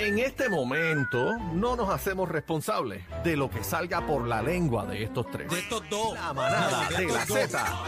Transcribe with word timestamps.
En 0.00 0.18
este 0.18 0.48
momento 0.48 1.36
no 1.52 1.76
nos 1.76 1.90
hacemos 1.90 2.26
responsables 2.26 3.04
de 3.22 3.36
lo 3.36 3.50
que 3.50 3.62
salga 3.62 4.06
por 4.06 4.26
la 4.26 4.40
lengua 4.40 4.86
de 4.86 5.02
estos 5.02 5.30
tres. 5.30 5.50
De 5.50 5.58
estos 5.58 5.82
dos. 5.90 6.14
La 6.14 6.32
manada 6.32 6.88
de, 6.88 7.04
la 7.04 7.26
Z. 7.26 7.84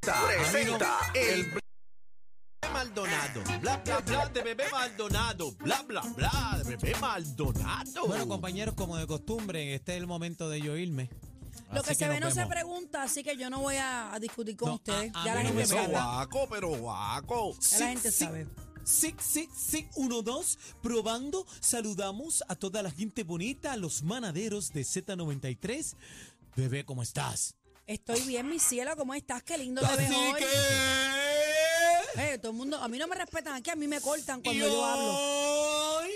Presenta 0.00 0.98
el 1.14 1.52
Maldonado. 2.72 3.42
Bla, 3.60 3.76
bla, 3.76 4.00
bla 4.00 4.26
de 4.26 4.42
bebé 4.42 4.64
Maldonado. 4.72 5.52
Bla, 5.52 5.82
bla, 5.82 6.02
bla 6.16 6.58
de 6.64 6.76
bebé 6.76 6.96
Maldonado. 7.00 8.06
Bueno, 8.08 8.26
compañeros, 8.26 8.74
como 8.74 8.96
de 8.96 9.06
costumbre, 9.06 9.76
este 9.76 9.92
es 9.94 10.00
el 10.00 10.08
momento 10.08 10.48
de 10.48 10.60
yo 10.60 10.76
irme. 10.76 11.10
Lo 11.72 11.84
que, 11.84 11.94
se 11.94 12.08
ve 12.08 12.18
no 12.18 12.32
se 12.32 12.44
pregunta, 12.46 13.04
así 13.04 13.22
que 13.22 13.36
yo 13.36 13.50
no 13.50 13.60
voy 13.60 13.76
a, 13.76 14.16
discutir 14.20 14.56
con 14.56 14.70
no, 14.70 14.74
ustedes. 14.74 15.12
Ah, 15.14 15.20
ah, 15.20 15.26
ya 15.26 15.34
la 15.36 15.42
gente 15.42 15.66
me 15.76 15.86
guaco, 15.86 16.48
pero 16.50 16.70
guaco. 16.70 17.54
La 17.78 17.86
gente 17.86 18.10
sabe. 18.10 18.48
66612 18.88 20.58
probando. 20.82 21.46
Saludamos 21.60 22.42
a 22.48 22.56
toda 22.56 22.82
la 22.82 22.90
gente 22.90 23.22
bonita, 23.22 23.72
a 23.72 23.76
los 23.76 24.02
manaderos 24.02 24.72
de 24.72 24.82
Z93. 24.82 25.94
Bebé, 26.56 26.84
¿cómo 26.84 27.02
estás? 27.02 27.54
Estoy 27.86 28.20
bien, 28.22 28.48
mi 28.48 28.58
cielo, 28.58 28.96
¿cómo 28.96 29.14
estás? 29.14 29.42
Qué 29.42 29.56
lindo 29.56 29.80
te 29.80 29.96
veo 29.96 30.18
hoy. 30.18 30.40
Que... 30.40 30.46
Eh, 32.16 32.38
todo 32.38 32.52
el 32.52 32.58
mundo, 32.58 32.78
a 32.78 32.88
mí 32.88 32.98
no 32.98 33.06
me 33.06 33.14
respetan 33.16 33.54
aquí, 33.54 33.70
a 33.70 33.76
mí 33.76 33.86
me 33.86 34.00
cortan 34.00 34.42
cuando 34.42 34.60
yo, 34.60 34.72
yo 34.72 34.84
hablo. 34.84 36.08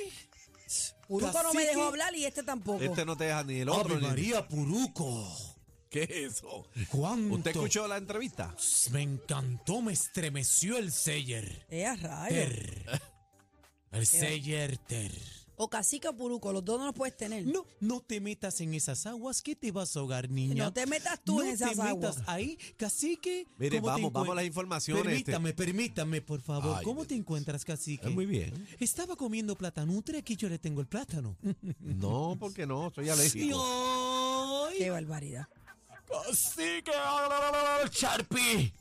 Puruco 1.06 1.32
Cacique. 1.32 1.48
no 1.48 1.54
me 1.54 1.66
dejó 1.66 1.82
hablar 1.84 2.14
y 2.14 2.24
este 2.24 2.42
tampoco. 2.42 2.82
Este 2.82 3.04
no 3.04 3.16
te 3.16 3.24
deja 3.24 3.44
ni 3.44 3.60
el 3.60 3.68
otro. 3.68 3.94
Ave 3.94 4.06
María, 4.06 4.48
Puruco. 4.48 5.51
¿Qué 5.92 6.04
es 6.04 6.10
eso? 6.38 6.66
¿Cuánto? 6.90 7.34
¿Usted 7.34 7.50
escuchó 7.50 7.86
la 7.86 7.98
entrevista? 7.98 8.56
Me 8.92 9.02
encantó, 9.02 9.82
me 9.82 9.92
estremeció 9.92 10.78
el 10.78 10.90
Seyer. 10.90 11.66
Eh, 11.68 11.84
a 11.84 11.94
rayos. 11.96 12.30
Ter. 12.48 13.00
El 13.92 14.06
Seyer 14.06 14.78
Ter. 14.78 15.12
O 15.56 15.68
cacique 15.68 16.08
o 16.08 16.16
puruco, 16.16 16.50
los 16.50 16.64
dos 16.64 16.78
no 16.78 16.86
los 16.86 16.94
puedes 16.94 17.14
tener. 17.14 17.46
No, 17.46 17.66
no 17.80 18.00
te 18.00 18.22
metas 18.22 18.58
en 18.62 18.72
esas 18.72 19.04
aguas 19.04 19.42
que 19.42 19.54
te 19.54 19.70
vas 19.70 19.94
a 19.94 20.00
ahogar, 20.00 20.30
niña. 20.30 20.64
No 20.64 20.72
te 20.72 20.86
metas 20.86 21.20
tú 21.22 21.36
No 21.36 21.42
en 21.44 21.50
esas 21.50 21.74
te 21.76 21.82
aguas. 21.82 22.16
metas 22.16 22.28
ahí, 22.28 22.56
cacique. 22.78 23.46
Mire, 23.58 23.76
¿cómo 23.82 23.88
te 23.88 23.92
vamos, 24.00 24.12
vamos 24.14 24.32
a 24.32 24.34
las 24.36 24.46
informaciones. 24.46 25.02
este. 25.04 25.30
Permítame, 25.32 25.52
permítame, 25.52 26.22
por 26.22 26.40
favor. 26.40 26.78
Ay, 26.78 26.84
¿Cómo 26.84 27.02
Dios. 27.02 27.08
te 27.08 27.14
encuentras, 27.16 27.66
cacique? 27.66 28.08
Eh, 28.08 28.10
Muy 28.10 28.24
bien. 28.24 28.66
Estaba 28.80 29.14
comiendo 29.14 29.54
platanutre, 29.54 30.18
aquí 30.18 30.36
yo 30.36 30.48
le 30.48 30.58
tengo 30.58 30.80
el 30.80 30.86
plátano. 30.86 31.36
No, 31.80 32.34
porque 32.40 32.66
no, 32.66 32.90
soy 32.94 33.08
alérgico. 33.10 34.68
Qué 34.78 34.88
barbaridad. 34.88 35.46
Cacique, 36.08 36.92
Sharpie. 37.92 38.72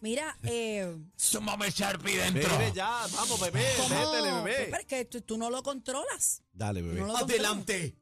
Mira, 0.00 0.36
eh, 0.42 0.96
Súmame 1.16 1.70
Sharpie 1.70 2.16
dentro. 2.18 2.58
Mire 2.58 2.72
ya, 2.74 3.06
vamos, 3.12 3.40
bebé, 3.40 3.64
¿cómo? 3.76 3.88
métele, 3.88 4.32
bebé. 4.42 4.64
Pero 4.66 4.76
es 4.78 4.86
que 4.86 5.04
tú, 5.06 5.20
tú 5.22 5.38
no 5.38 5.48
lo 5.50 5.62
controlas. 5.62 6.42
Dale, 6.52 6.82
bebé. 6.82 7.00
No 7.00 7.16
Adelante. 7.16 7.96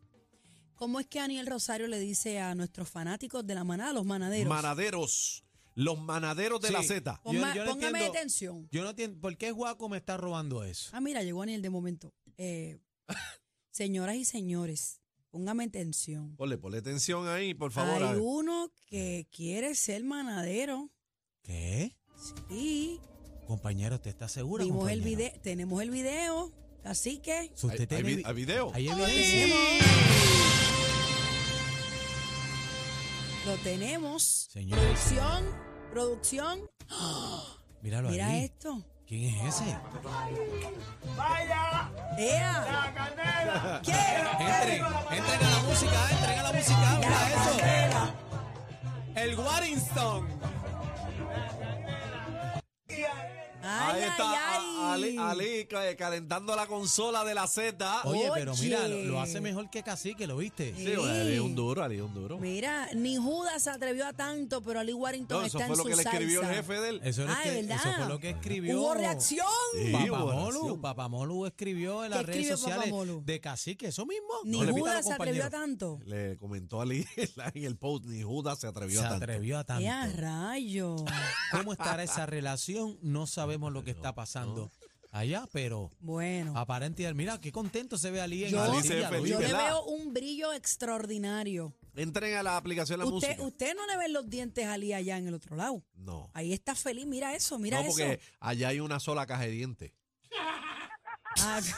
¿Cómo 0.75 0.99
es 0.99 1.07
que 1.07 1.21
Aniel 1.21 1.47
Rosario 1.47 1.87
le 1.87 2.01
dice 2.01 2.41
a 2.41 2.55
nuestros 2.55 2.89
fanáticos 2.91 3.47
de 3.47 3.55
la 3.55 3.63
manada, 3.65 3.93
los 3.93 4.05
manaderos? 4.05 4.49
Manaderos. 4.49 5.45
Los 5.77 5.99
manaderos 5.99 6.61
de 6.61 6.69
Sí. 6.69 6.73
la 6.73 6.83
Z. 6.83 7.21
Ponma- 7.23 7.49
Yo- 7.55 7.55
yo 7.55 7.65
no 7.65 7.71
póngame 7.73 7.99
entiendo. 7.99 8.19
atención. 8.19 8.69
Yo 8.71 8.83
no 8.83 8.91
entiendo, 8.91 9.21
¿por 9.21 9.37
qué 9.37 9.51
Guaco 9.53 9.89
me 9.89 9.97
está 9.99 10.17
robando 10.17 10.63
eso? 10.65 10.91
Ah, 10.93 11.01
mira, 11.01 11.23
llegó 11.23 11.43
Aniel 11.43 11.63
de 11.63 11.71
momento. 11.71 12.13
Eh, 12.39 12.79
señoras 13.71 14.17
y 14.17 14.25
señores, 14.25 15.01
póngame 15.35 15.65
atención. 15.65 16.37
Ponle, 16.37 16.59
ponle 16.59 16.79
atención 16.79 17.27
ahí, 17.27 17.55
por 17.55 17.73
favor. 17.73 18.01
Hay 18.05 18.21
uno 18.23 18.71
que 18.87 19.27
quiere 19.33 19.75
ser 19.75 20.05
manadero. 20.05 20.91
¿Qué? 21.43 21.97
Sí, 22.49 23.01
Compañero, 23.49 24.01
¿te 24.01 24.11
está 24.11 24.29
seguro? 24.29 24.65
vimos 24.65 24.89
el 24.89 25.01
video, 25.03 25.33
tenemos 25.43 25.83
el 25.83 25.91
video. 25.91 26.53
Así 26.85 27.19
que 27.19 27.51
usted 27.53 27.81
¿Hay, 27.81 27.87
tiene 27.89 27.97
hay 27.97 28.03
vi- 28.05 28.17
vi- 28.19 28.23
hay 28.25 28.35
video? 28.35 28.67
lo 28.67 29.07
tenemos. 29.07 29.59
Lo 33.47 33.57
tenemos. 33.59 34.23
Señores. 34.53 34.83
Producción, 34.85 35.45
producción. 35.91 36.61
Míralo 37.83 38.09
Mira 38.11 38.29
ahí. 38.29 38.45
esto. 38.45 38.85
¿Quién 39.07 39.35
es 39.47 39.61
ese? 39.61 39.77
¡Ea! 42.17 43.81
¿Qué? 43.83 43.93
Entren, 43.93 44.85
entren 45.11 45.45
a 45.45 45.51
la 45.51 45.59
música, 45.69 46.11
entren 46.11 46.39
a 46.39 46.43
la 46.43 46.53
música, 46.53 46.99
mira 46.99 47.29
eso. 47.29 48.13
El 49.15 49.39
Warrington. 49.39 50.29
Ay, 53.67 54.03
ahí 54.03 54.09
está 54.09 54.31
ay, 54.31 54.37
a- 54.37 54.59
ay. 54.59 54.65
Ali, 54.95 55.19
Ali, 55.19 55.67
ca- 55.67 55.97
calentando 55.97 56.55
la 56.57 56.67
consola 56.67 57.25
de 57.25 57.35
la 57.35 57.47
Z. 57.47 58.03
Oye, 58.05 58.31
pero 58.35 58.55
mira, 58.57 58.87
lo, 58.89 59.21
hace 59.21 59.41
mejor 59.41 59.71
que 59.71 59.83
Cacique, 59.83 60.27
¿lo 60.27 60.37
viste? 60.37 60.75
Sí, 60.77 60.93
Ali 60.95 61.35
es 61.35 61.41
un 61.41 61.55
duro, 61.55 61.83
Ali 61.83 61.97
es 61.97 62.03
un 62.03 62.15
duro. 62.15 62.39
Mira, 62.39 62.89
ni 62.95 63.17
Judas 63.17 63.63
se 63.63 63.71
atrevió 63.71 64.07
a 64.07 64.13
tanto, 64.13 64.63
pero 64.63 64.81
Ali 64.81 64.93
Warrington 64.93 65.41
No, 65.41 65.47
eso 65.47 65.59
está 65.59 65.67
fue 65.67 65.75
en 65.75 65.79
lo 65.79 65.83
su 65.85 65.89
que 65.91 65.97
le 65.97 66.03
escribió 66.03 66.41
el 66.41 66.47
salsa. 66.47 66.63
jefe 66.63 66.81
de 66.81 66.89
él. 66.91 67.01
Eso, 67.05 67.23
es 67.23 67.29
lo 67.29 67.35
Ah, 67.35 67.41
que, 67.43 67.51
¿verdad? 67.51 67.77
eso 67.81 67.95
fue 67.97 68.07
lo 68.09 68.19
que 68.21 68.31
escribió. 68.31 68.81
Hubo 68.81 68.95
reacción. 68.95 69.47
Sí, 69.75 69.93
hubo 69.93 69.99
Papamolu, 70.17 70.51
reacción. 70.53 70.81
Papamolu 70.81 71.47
escribió 71.47 72.05
en 72.05 72.11
¿Qué 72.11 72.17
las 72.17 72.27
redes 72.27 72.37
escribió 72.37 72.57
sociales 72.57 72.85
Papamolu? 72.85 73.23
de 73.25 73.41
Cacique, 73.41 73.87
eso 73.89 74.07
mismo. 74.07 74.29
Ni 74.45 74.59
No 74.59 74.65
le 74.65 74.73
pita 74.75 74.79
a 74.79 74.81
Judas 74.83 74.97
los 74.97 75.07
se 75.07 75.13
atrevió 75.13 75.43
a 75.45 75.51
compañeros. 75.51 75.79
tanto. 75.79 75.99
Le 76.07 76.37
comentó 76.37 76.81
a 76.81 76.83
Ali 76.83 77.07
en 77.55 77.65
el 77.65 77.77
post, 77.77 78.05
ni 78.07 78.23
Judas 78.23 78.59
se 78.61 78.67
atrevió 78.67 79.01
Se 79.01 79.07
a 79.07 79.11
tanto. 79.11 79.25
atrevió 79.25 79.59
a 79.59 79.65
tanto. 79.65 79.83
¡Qué 79.85 80.21
rayo! 80.21 80.97
¿Cómo 81.53 81.73
estará 81.73 82.03
esa 82.03 82.27
relación? 82.27 82.99
No 83.03 83.27
sabemos 83.55 83.73
lo 83.73 83.85
que 83.85 83.93
está 83.93 84.13
pasando 84.15 84.71
allá, 85.13 85.47
pero 85.53 85.91
Bueno, 86.01 86.59
aparente, 86.59 87.13
mira, 87.15 87.41
qué 87.41 87.53
contento 87.53 87.97
se 87.97 88.11
ve 88.11 88.21
Ali 88.21 88.45
en 88.45 88.51
yo, 88.51 88.63
Ali 88.63 88.79
se 88.83 88.95
silla, 88.95 88.95
ve 88.97 89.03
¿lo 89.03 89.09
feliz, 89.23 89.31
yo 89.31 89.39
le 89.41 89.47
¿verdad? 89.47 89.65
veo 89.67 89.85
un 89.85 90.13
brillo 90.13 90.53
extraordinario. 90.53 91.73
Entren 91.95 92.35
a 92.35 92.43
la 92.43 92.57
aplicación 92.57 92.99
de 92.99 93.07
la 93.07 93.13
Usted, 93.13 93.29
música. 93.29 93.47
usted 93.47 93.77
no 93.77 93.87
le 93.87 93.97
ve 93.97 94.09
los 94.09 94.29
dientes 94.29 94.65
a 94.67 94.73
Ali 94.73 94.93
allá 94.93 95.17
en 95.17 95.29
el 95.29 95.35
otro 95.35 95.55
lado. 95.55 95.85
No. 95.95 96.29
Ahí 96.35 96.53
está 96.53 96.75
feliz. 96.75 97.07
Mira 97.07 97.33
eso, 97.35 97.57
mira 97.61 97.81
no, 97.81 97.87
porque 97.87 98.15
eso. 98.15 98.23
allá 98.41 98.69
hay 98.69 98.81
una 98.81 98.99
sola 98.99 99.25
caja 99.27 99.45
de 99.45 99.51
dientes. 99.51 99.93
Ah, 101.39 101.61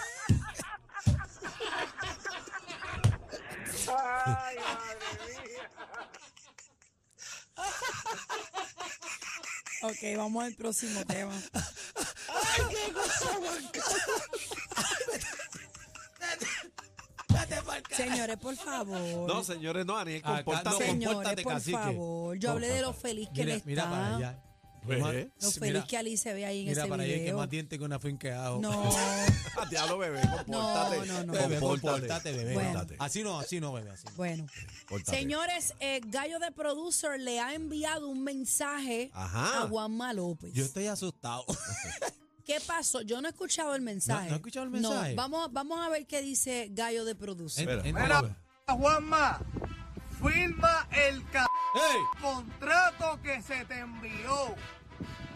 ok, 9.82 10.16
vamos 10.16 10.44
al 10.44 10.54
próximo 10.54 11.04
tema. 11.04 11.34
Señores, 17.90 18.36
por 18.36 18.56
favor. 18.56 19.26
No, 19.28 19.42
señores, 19.44 19.86
no, 19.86 19.96
Aniel, 19.96 20.22
compórtate. 20.22 20.70
no, 20.70 20.76
Señores, 20.78 21.06
compórtate, 21.08 21.42
por 21.42 21.52
cacique. 21.52 21.76
favor. 21.76 22.36
Yo 22.38 22.50
hablé 22.50 22.68
de 22.68 22.80
lo 22.82 22.92
feliz 22.92 23.28
que 23.34 23.42
Mira, 23.44 23.54
él 23.54 23.62
mira 23.64 23.84
para 23.84 24.02
está. 24.04 24.16
allá. 24.16 24.38
Pues, 24.86 25.14
¿eh? 25.14 25.30
Lo 25.40 25.50
feliz 25.50 25.72
mira, 25.74 25.86
que 25.86 25.96
Ali 25.96 26.16
se 26.16 26.32
ve 26.34 26.46
ahí 26.46 26.60
en 26.60 26.68
mira 26.68 26.82
ese 26.82 26.88
para 26.90 27.02
allá 27.02 27.14
que 27.14 27.20
video. 27.20 27.36
más 27.36 27.50
diente 27.50 27.78
que 27.78 27.84
una 27.84 27.98
finca 27.98 28.28
de 28.28 28.34
ajo. 28.34 28.58
No, 28.60 28.90
Diablo, 29.70 29.98
bebé, 29.98 30.20
compórtate. 30.22 30.96
No, 30.98 31.04
no, 31.06 31.24
no. 31.24 31.32
Bebé, 31.32 31.58
Compórtate. 31.60 32.32
bebé. 32.32 32.54
Bueno. 32.54 32.86
Así 32.98 33.22
no, 33.22 33.38
así 33.40 33.60
no, 33.60 33.72
bebé, 33.72 33.90
así 33.90 34.04
no. 34.06 34.12
bueno. 34.16 34.46
Compórtate. 34.88 35.18
Señores, 35.18 35.74
eh, 35.80 36.00
Gallo 36.06 36.38
de 36.38 36.52
Producer 36.52 37.18
le 37.20 37.40
ha 37.40 37.54
enviado 37.54 38.08
un 38.08 38.22
mensaje 38.22 39.10
Ajá. 39.14 39.62
a 39.64 39.68
Juanma 39.68 40.12
López. 40.12 40.52
Yo 40.52 40.64
estoy 40.64 40.86
asustado. 40.86 41.44
¿Qué 42.44 42.60
pasó? 42.64 43.00
Yo 43.02 43.20
no 43.20 43.26
he 43.26 43.30
escuchado 43.32 43.74
el 43.74 43.82
mensaje. 43.82 44.24
¿No- 44.24 44.28
no 44.28 44.34
ha 44.34 44.36
escuchado 44.36 44.64
el 44.66 44.70
mensaje? 44.70 45.10
No, 45.10 45.16
vamos, 45.16 45.52
vamos 45.52 45.84
a 45.84 45.88
ver 45.88 46.06
qué 46.06 46.22
dice 46.22 46.68
Gallo 46.70 47.04
de 47.04 47.14
Producer. 47.16 47.68
Espera. 47.68 47.82
Mira. 48.04 48.38
Juanma, 48.68 49.40
firma 50.22 50.88
el 50.92 51.22
contrato 52.20 53.20
que 53.22 53.42
se 53.42 53.64
te 53.64 53.78
envió. 53.80 54.54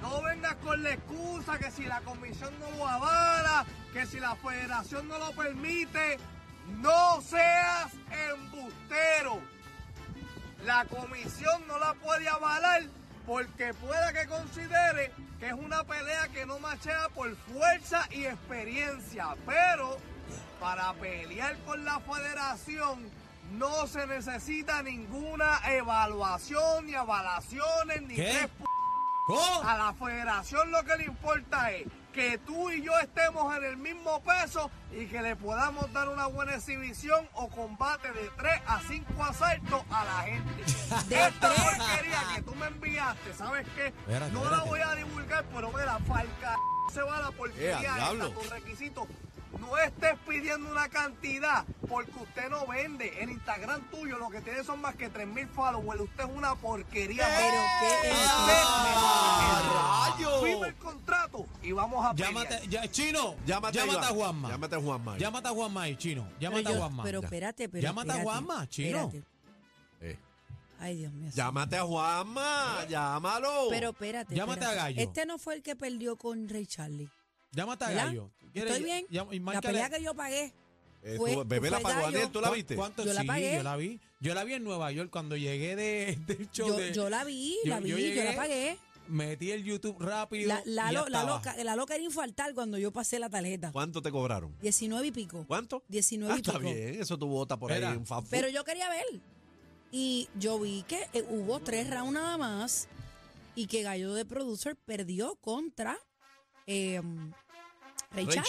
No 0.01 0.23
vengas 0.23 0.55
con 0.57 0.83
la 0.83 0.93
excusa 0.93 1.59
que 1.59 1.71
si 1.71 1.85
la 1.85 2.01
comisión 2.01 2.53
no 2.59 2.71
lo 2.77 2.89
avala, 2.89 3.67
que 3.93 4.07
si 4.07 4.19
la 4.19 4.35
federación 4.37 5.09
no 5.09 5.19
lo 5.19 5.33
permite, 5.33 6.19
no 6.79 7.21
seas 7.23 7.93
embustero. 8.33 9.41
La 10.65 10.85
comisión 10.87 11.67
no 11.67 11.79
la 11.79 11.95
puede 11.95 12.29
avalar 12.29 12.83
porque 13.27 13.75
pueda 13.75 14.13
que 14.13 14.27
considere 14.27 15.13
que 15.39 15.49
es 15.49 15.55
una 15.55 15.85
pelea 15.85 16.29
que 16.29 16.45
no 16.47 16.59
machea 16.59 17.09
por 17.15 17.35
fuerza 17.37 18.07
y 18.11 18.27
experiencia. 18.27 19.37
Pero 19.47 19.99
para 20.61 20.93
pelear 20.95 21.57
con 21.61 21.85
la 21.85 22.01
federación 22.01 23.11
no 23.53 23.87
se 23.87 24.07
necesita 24.07 24.83
ninguna 24.83 25.61
evaluación, 25.71 26.87
ni 26.87 26.95
avalaciones, 26.95 28.03
ni 28.03 28.15
¿Qué? 28.17 28.49
A 29.65 29.77
la 29.77 29.93
federación 29.95 30.71
lo 30.71 30.83
que 30.85 30.97
le 30.97 31.05
importa 31.05 31.71
es 31.73 31.87
que 32.13 32.39
tú 32.39 32.71
y 32.71 32.83
yo 32.83 32.93
estemos 32.99 33.57
en 33.57 33.65
el 33.65 33.77
mismo 33.77 34.21
peso 34.23 34.71
y 34.91 35.07
que 35.07 35.23
le 35.23 35.37
podamos 35.37 35.93
dar 35.93 36.09
una 36.09 36.27
buena 36.27 36.57
exhibición 36.57 37.29
o 37.35 37.49
combate 37.49 38.11
de 38.13 38.29
3 38.37 38.63
a 38.67 38.81
5 38.89 39.25
asaltos 39.25 39.83
a 39.91 40.05
la 40.05 40.23
gente. 40.23 40.65
De 41.09 41.29
Esta 41.29 41.49
porquería 41.49 42.21
que 42.35 42.43
tú 42.43 42.55
me 42.57 42.67
enviaste, 42.67 43.35
¿sabes 43.35 43.67
qué? 43.77 43.93
No 44.33 44.51
la 44.51 44.65
voy 44.65 44.81
a 44.81 44.95
divulgar, 44.97 45.45
pero 45.55 45.71
mira, 45.71 45.99
falca 46.09 46.57
se 46.93 47.03
va 47.03 47.21
la 47.21 47.29
Eh, 47.29 47.33
porquería 47.37 47.97
con 48.35 48.51
requisitos. 48.51 49.07
No 49.59 49.77
estés 49.79 50.17
pidiendo 50.29 50.71
una 50.71 50.89
cantidad 50.89 51.65
porque 51.89 52.13
usted 52.21 52.49
no 52.49 52.67
vende. 52.67 53.23
En 53.23 53.31
Instagram 53.31 53.83
tuyo 53.91 54.19
lo 54.19 54.31
que 54.31 54.41
tiene 54.41 54.63
son 54.65 54.81
más 54.81 54.95
que 54.95 55.11
3.000 55.13 55.49
followers. 55.49 56.01
Usted 56.03 56.25
es 56.25 56.31
una 56.35 56.55
porquería. 56.55 57.27
Pero 57.27 57.63
qué 57.81 58.11
es 58.11 58.17
¡Ah! 58.27 60.17
Firma 60.43 60.67
el 60.69 60.75
contrato 60.77 61.47
y 61.63 61.73
vamos 61.73 62.05
a 62.05 62.13
pelear. 62.15 62.33
Llámate, 62.33 62.69
ya, 62.69 62.89
chino, 62.91 63.35
Llámate, 63.47 63.79
llámate, 63.79 64.07
a 64.07 64.09
Juanma. 64.09 64.49
Llámate 64.49 64.77
a 64.77 64.81
Juanma. 64.81 65.19
Llámate 65.19 65.49
a 65.49 65.51
Juanma 65.51 65.83
ahí, 65.83 65.97
chino. 65.97 66.23
Pero, 66.29 66.41
Llámate 66.41 66.69
a 66.69 66.73
yo- 66.73 66.79
Juanma. 66.79 67.03
pero 67.03 67.21
espérate, 67.21 67.69
pero 67.69 67.83
Llámate 67.83 68.11
a 68.11 68.15
espérate, 68.17 68.25
Juanma, 68.45 68.69
chino. 68.69 68.99
espérate. 69.07 69.25
Eh, 70.01 70.19
Ay, 70.79 70.97
Dios 70.97 71.13
mío. 71.13 71.31
Llámate 71.35 71.77
a 71.77 71.83
Juanma. 71.85 72.85
Llámalo. 72.89 73.67
Pero 73.71 73.91
espérate. 73.91 74.35
Llámate 74.35 74.61
espérate. 74.61 74.81
a 74.81 74.85
Gallo. 74.85 75.03
Este 75.03 75.27
no 75.27 75.39
fue 75.39 75.55
el 75.55 75.63
que 75.63 75.77
perdió 75.77 76.17
con 76.17 76.49
Ray 76.49 76.67
Charlie. 76.67 77.11
Llámate 77.53 77.85
a 77.85 77.89
¿verdad? 77.89 78.07
Gallo. 78.07 78.31
¿Quieres? 78.53 78.73
¿Estoy 78.73 78.85
bien? 78.85 79.07
Llama- 79.11 79.35
y 79.35 79.39
La 79.39 79.45
márcale- 79.45 79.67
pelea 79.67 79.91
que 79.91 80.03
yo 80.03 80.15
pagué. 80.15 80.53
Eh, 81.03 81.15
fue- 81.17 81.33
tú- 81.35 81.45
bebé 81.47 81.71
la 81.71 81.81
pagó 81.81 82.01
Gallo. 82.01 82.13
Daniel, 82.13 82.31
¿tú 82.33 82.41
la 82.41 82.49
¿Cuán- 82.49 82.57
viste? 82.59 82.77
cuánto? 82.77 83.05
Yo 83.05 83.13
la 83.15 83.21
sí, 83.23 83.27
pagué. 83.27 83.55
yo 83.57 83.63
la 83.63 83.77
vi. 83.77 84.01
Yo 84.21 84.35
la 84.35 84.45
vi 84.45 84.53
en 84.55 84.65
Nueva 84.65 84.93
York 84.93 85.11
cuando 85.11 85.37
llegué 85.37 85.77
de, 85.77 86.19
del 86.27 86.51
show 86.51 86.69
Yo, 86.69 86.77
de... 86.77 86.93
yo 86.93 87.09
la 87.09 87.25
vi, 87.25 87.57
yo- 87.65 87.71
la 87.71 87.81
vi, 87.81 87.89
yo 87.91 87.97
yo, 87.99 88.05
llegué, 88.05 88.25
la 88.25 88.37
pagué. 88.37 88.79
Metí 89.09 89.51
el 89.51 89.65
YouTube 89.65 89.97
rápido 89.99 90.47
La, 90.47 90.63
la, 90.67 90.91
y 90.91 90.95
ya 90.95 91.01
lo- 91.01 91.09
la 91.09 91.19
estaba. 91.21 91.37
loca, 91.39 91.65
la 91.65 91.75
loca 91.75 91.95
era 91.97 92.05
infartar 92.05 92.55
cuando 92.55 92.79
yo 92.79 92.93
pasé 92.93 93.19
la 93.19 93.29
tarjeta. 93.31 93.73
¿Cuánto 93.73 94.03
te 94.03 94.11
cobraron? 94.13 94.55
19 94.61 95.07
y 95.09 95.11
pico. 95.11 95.45
¿Cuánto? 95.49 95.83
19 95.89 96.33
Ah, 96.33 96.37
y 96.37 96.41
está 96.41 96.53
pico. 96.59 96.65
bien, 96.73 97.01
eso 97.01 97.19
tu 97.19 97.27
bota 97.27 97.57
por 97.59 97.73
Espera. 97.73 97.91
ahí 97.91 97.97
en 97.97 98.07
fast 98.07 98.23
food. 98.25 98.31
Pero 98.31 98.49
yo 98.49 98.63
quería 98.65 98.89
ver. 98.91 99.05
Y 99.91 100.29
yo 100.39 100.61
vi 100.61 100.83
que 100.87 101.09
eh, 101.13 101.25
hubo 101.29 101.59
tres 101.61 101.91
rounds 101.91 102.13
nada 102.13 102.39
más 102.39 102.87
y 103.57 103.67
que 103.67 103.83
Gallo 103.83 104.15
de 104.15 104.25
Producer 104.25 104.77
perdió 104.77 105.35
contra 105.41 105.99
eh, 106.71 107.03
Ray 108.13 108.27
Charlie. 108.27 108.43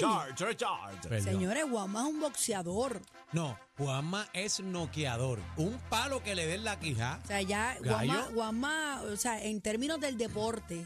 Perdió. 1.10 1.32
Señores, 1.32 1.70
Guama 1.70 2.02
es 2.02 2.08
un 2.08 2.20
boxeador. 2.20 3.02
No, 3.32 3.58
Juanma 3.78 4.28
es 4.34 4.60
noqueador. 4.60 5.40
Un 5.58 5.78
palo 5.90 6.22
que 6.24 6.36
le 6.36 6.46
den 6.48 6.64
la 6.64 6.80
quija. 6.80 7.20
O 7.24 7.28
sea, 7.28 7.42
ya 7.42 7.78
Guama, 8.34 9.02
o 9.12 9.16
sea, 9.16 9.42
en 9.44 9.62
términos 9.62 10.00
del 10.02 10.18
deporte, 10.18 10.86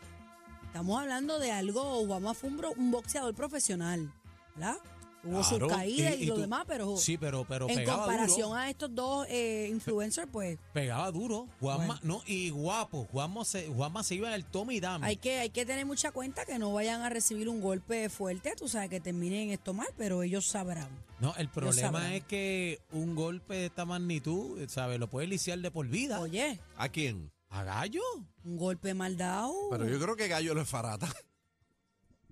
estamos 0.68 1.02
hablando 1.02 1.40
de 1.40 1.52
algo, 1.52 2.06
Guama 2.06 2.34
fue 2.34 2.50
un, 2.50 2.58
bro- 2.58 2.74
un 2.78 2.92
boxeador 2.92 3.34
profesional, 3.34 4.12
¿verdad? 4.56 4.78
Hubo 5.26 5.44
sus 5.44 5.58
Claro, 5.58 5.68
caídas 5.70 6.16
y, 6.20 6.24
y 6.24 6.26
lo 6.28 6.36
tú- 6.36 6.42
demás, 6.42 6.66
pero 6.68 6.98
Sí, 6.98 7.18
pero, 7.18 7.46
pero 7.48 7.68
en 7.68 7.76
pegaba 7.78 8.06
comparación 8.06 8.50
duro. 8.50 8.60
a 8.60 8.70
estos 8.70 8.94
dos 8.94 9.26
eh, 9.30 9.68
influencers, 9.72 10.28
pues 10.32 10.60
Pegaba 10.72 11.12
duro. 11.12 11.48
Juanma, 11.60 12.00
Bueno. 12.00 12.00
no, 12.04 12.22
y 12.28 12.52
guapo. 12.52 13.06
Juanma 13.12 13.44
se, 13.44 13.68
Juanma 13.68 14.04
se 14.04 14.16
iba 14.16 14.28
en 14.28 14.36
el 14.36 14.46
tome 14.46 14.76
y 14.76 14.80
dame. 14.80 15.08
hay 15.08 15.18
que, 15.18 15.40
hay 15.40 15.50
que 15.50 15.66
tener 15.66 15.86
mucha 15.86 16.12
cuenta 16.12 16.46
que 16.46 16.60
no 16.60 16.72
vayan 16.74 17.02
a 17.02 17.10
recibir 17.10 17.50
un 17.50 17.60
golpe 17.60 18.08
fuerte, 18.10 18.54
tú 18.56 18.68
sabes, 18.68 18.90
que 18.90 19.00
terminen 19.00 19.50
esto 19.50 19.74
mal, 19.74 19.88
pero 19.98 20.22
ellos 20.22 20.46
sabrán. 20.46 20.90
No, 21.20 21.34
el 21.38 21.50
problema 21.50 22.14
es 22.16 22.24
que 22.26 22.80
un 22.92 23.16
golpe 23.16 23.56
de 23.56 23.66
esta 23.68 23.86
magnitud, 23.86 24.60
¿sabes? 24.70 25.00
Lo 25.00 25.10
puede 25.10 25.28
liciar 25.28 25.58
de 25.60 25.72
por 25.72 25.88
vida. 25.88 26.20
Oye, 26.20 26.60
¿A 26.78 26.90
quién? 26.90 27.32
¿A 27.50 27.64
Gallo? 27.64 28.02
un 28.44 28.58
golpe 28.58 28.94
mal 28.94 29.18
dado, 29.18 29.54
Pero 29.72 29.88
yo 29.90 30.00
creo 30.00 30.16
que 30.16 30.28
Gallo 30.28 30.54
lo 30.54 30.62
es 30.62 30.68
farata. 30.70 31.08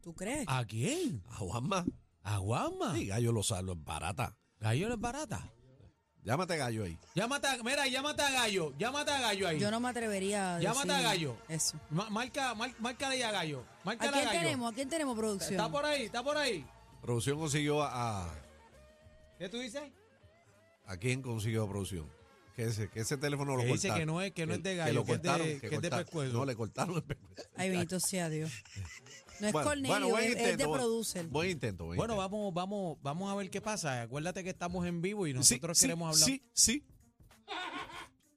¿tú 0.01 0.13
crees? 0.13 0.43
¿A 0.47 0.65
quién? 0.65 1.23
A 1.29 1.35
Juanma. 1.37 1.85
¿A 2.23 2.37
Juanma? 2.37 2.95
Sí, 2.95 3.07
Gallo 3.07 3.31
lo 3.31 3.43
sabe, 3.43 3.63
lo 3.63 3.73
es 3.73 3.83
barata. 3.83 4.35
Gallo 4.59 4.87
no 4.87 4.93
es 4.95 4.99
barata. 4.99 5.51
Llámate 6.23 6.53
a 6.53 6.55
Gallo 6.57 6.85
ahí. 6.85 6.97
Llámate 7.15 7.47
a, 7.47 7.57
mira, 7.63 7.85
llámate 7.85 8.21
a 8.21 8.31
Gallo. 8.31 8.73
Llámate 8.77 9.11
a 9.11 9.19
Gallo 9.19 9.47
ahí. 9.49 9.59
Yo 9.59 9.69
no 9.69 9.81
me 9.81 9.89
atrevería 9.89 10.55
a 10.55 10.59
Llámate 10.61 10.91
a 10.93 11.01
Gallo. 11.01 11.35
Eso. 11.49 11.77
Ma- 11.89 12.09
marca, 12.09 12.55
mar- 12.55 12.73
márcale 12.79 13.15
ahí 13.15 13.23
a 13.23 13.31
Gallo. 13.31 13.65
¿A 13.81 13.85
Márcale 13.85 14.09
a, 14.09 14.13
quién 14.13 14.25
Gallo. 14.27 14.39
tenemos? 14.39 14.71
¿A 14.71 14.75
quién 14.75 14.89
tenemos 14.89 15.17
producción? 15.17 15.51
Está 15.51 15.69
por 15.69 15.85
ahí, 15.85 16.03
está 16.03 16.23
por 16.23 16.37
ahí. 16.37 16.65
Producción 17.01 17.37
consiguió 17.37 17.83
a... 17.83 18.23
a- 18.27 18.33
¿Qué 19.37 19.49
tú 19.49 19.59
dices? 19.59 19.83
¿A 20.85 20.95
quién 20.95 21.21
consiguió 21.21 21.67
producción? 21.67 22.09
Que 22.55 22.65
ese, 22.67 22.87
que 22.89 23.01
ese 23.01 23.17
teléfono 23.17 23.57
lo 23.57 23.63
Que 23.63 23.73
dice 23.73 23.93
que 23.93 24.05
no 24.05 24.21
es- 24.21 24.31
que 24.31 24.45
no 24.45 24.53
es 24.53 24.63
de 24.63 24.75
Gallo, 24.77 24.93
lo 24.93 25.03
que 25.03 25.13
es 25.13 25.21
de- 25.21 25.27
cortaron, 25.27 25.59
que 25.59 25.75
es 25.75 25.81
de 25.81 25.89
pescuezo. 25.89 26.33
No, 26.37 26.45
le 26.45 26.55
cortaron 26.55 26.95
el 26.95 27.03
pescuezo. 27.03 27.49
Ay, 27.57 27.69
bendito 27.69 27.99
sea 27.99 28.29
Dios. 28.29 28.49
No 29.39 29.47
es 29.47 29.53
Bueno, 29.53 29.67
Cornelio, 29.69 29.89
bueno, 29.89 30.09
buen 30.09 30.23
es, 30.25 30.35
es 30.37 30.57
de 30.57 30.65
buen- 30.65 30.79
producer. 30.79 31.25
Buen 31.27 31.49
intento, 31.49 31.85
buen 31.85 31.97
Bueno, 31.97 32.13
intento. 32.13 32.29
vamos, 32.31 32.53
vamos, 32.53 32.97
vamos 33.01 33.31
a 33.31 33.35
ver 33.35 33.49
qué 33.49 33.61
pasa. 33.61 34.01
Acuérdate 34.03 34.43
que 34.43 34.51
estamos 34.51 34.85
en 34.85 35.01
vivo 35.01 35.25
y 35.27 35.31
Sí, 35.31 35.35
nosotros 35.37 35.77
sí, 35.77 35.85
queremos 35.85 36.13
hablar. 36.13 36.29
Sí, 36.29 36.41
sí. 36.53 36.85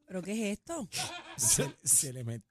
¿Pero 0.06 0.22
qué 0.22 0.32
es 0.52 0.58
esto? 0.58 0.88
Se, 1.36 1.70
se 1.84 2.12
le 2.12 2.24
mete. 2.24 2.44